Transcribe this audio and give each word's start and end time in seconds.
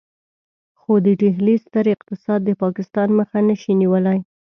خو 0.79 0.93
د 1.05 1.07
ډهلي 1.21 1.55
ستر 1.65 1.85
اقتصاد 1.95 2.39
د 2.45 2.49
پاکستان 2.63 3.09
مخه 3.19 3.39
نشي 3.47 3.71
نيولای. 3.81 4.19